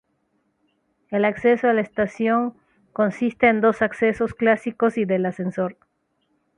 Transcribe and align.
El 1.11 1.25
acceso 1.25 1.67
a 1.67 1.73
la 1.73 1.81
estación 1.81 2.55
consiste 2.91 3.49
en 3.49 3.61
dos 3.61 3.83
accesos 3.83 4.33
clásicos 4.33 4.97
y 4.97 5.05
del 5.05 5.27
ascensor. 5.27 5.77